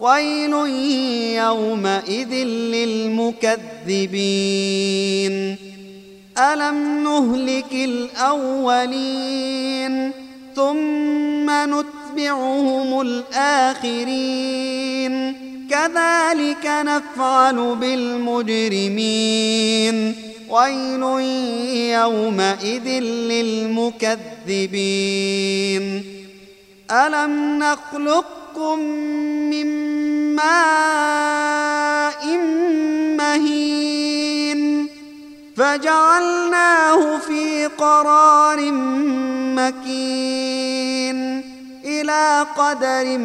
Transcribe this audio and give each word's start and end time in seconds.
ويل 0.00 0.52
يومئذ 1.36 2.32
للمكذبين 2.74 3.74
الم 6.38 7.04
نهلك 7.04 7.72
الاولين 7.72 9.04
ثم 10.56 11.50
نتبعهم 11.50 13.00
الاخرين 13.00 14.34
كذلك 15.70 16.66
نفعل 16.66 17.76
بالمجرمين 17.80 18.94
ويل 20.50 21.02
يومئذ 21.92 22.88
للمكذبين 23.30 24.24
الم 26.90 27.62
نخلقكم 28.54 28.78
من 29.50 29.66
ماء 30.34 32.26
مهين 33.16 34.88
فجعلناه 35.56 37.18
في 37.18 37.66
قرار 37.66 38.72
مكين 39.58 41.44
إلى 41.84 42.46
قدر 42.56 43.18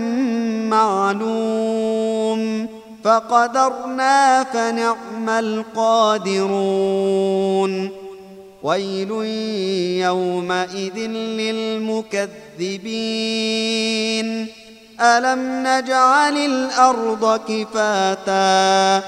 معلوم 0.69 2.67
فقدرنا 3.03 4.43
فنعم 4.43 5.29
القادرون 5.29 6.69
ويل 8.63 9.11
يومئذ 10.01 10.97
للمكذبين 11.39 12.29
الم 15.01 15.67
نجعل 15.67 16.37
الأرض 16.37 17.41
كفاتا 17.47 19.03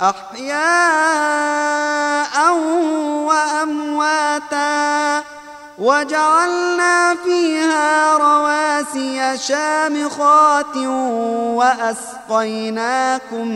احياء 0.00 0.54
وامواتا 3.28 5.22
وجعلنا 5.78 7.14
فيها 7.24 8.16
رواسي 8.16 9.38
شامخات 9.38 10.76
واسقيناكم 12.26 13.48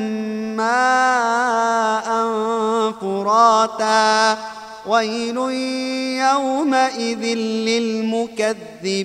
ماء 0.57 2.05
فراتا 3.01 4.39
ويل 4.87 5.37
يومئذ 6.21 7.25
للمكذبين 7.69 9.05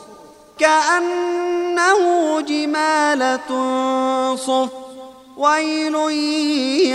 كأنه 0.61 2.01
جمالة 2.41 3.49
صف 4.35 4.69
ويل 5.37 5.95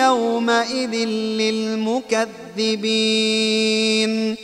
يومئذ 0.03 0.95
للمكذبين. 1.41 4.37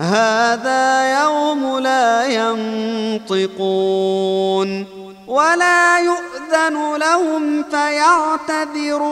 هذا 0.00 1.20
يوم 1.22 1.78
لا 1.78 2.26
ينطقون 3.26 4.86
ولا 5.26 5.98
يؤذن 5.98 6.96
لهم 6.96 7.62
فيعتذرون. 7.62 9.08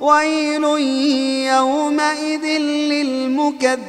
ويل 0.00 0.64
يومئذ 1.54 2.44
للمكذبين. 2.68 3.88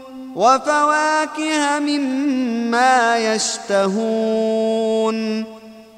وفواكه 0.35 1.79
مما 1.79 3.35
يشتهون. 3.35 5.17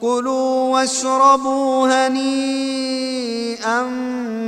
كلوا 0.01 0.73
واشربوا 0.73 2.07
هنيئا 2.07 3.81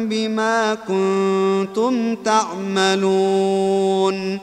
بما 0.09 0.77
كنتم 0.87 2.15
تعملون. 2.15 4.39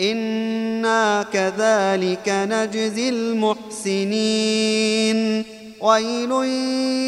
إنا 0.00 1.24
كذلك 1.32 2.28
نجزي 2.28 3.08
المحسنين. 3.08 5.44
ويل 5.80 6.30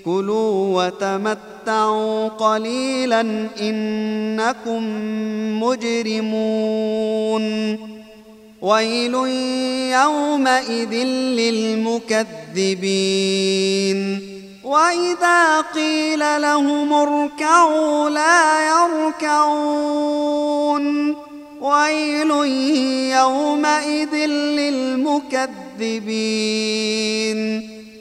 كلوا 0.06 0.86
وتمتعوا 0.86 2.28
قليلا 2.28 3.22
إنكم 3.62 4.84
مجرمون. 5.64 7.44
ويل 8.62 9.14
يومئذ 9.94 10.94
للمكذبين. 11.40 12.20
وإذا 14.64 15.62
قيل 15.62 16.42
لهم 16.42 16.94
اركعوا 16.94 18.10
لا 18.10 18.68
يركعون. 18.68 20.04
ويل 21.62 22.32
يومئذ 23.12 24.16
للمكذبين. 24.26 25.44